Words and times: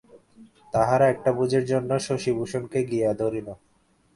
তাহারা 0.73 1.05
একটা 1.09 1.29
ভোজের 1.33 1.63
জন্য 1.65 1.91
শশিভূষণকে 1.99 2.79
গিয়া 2.83 3.11
ধরিল। 3.13 3.47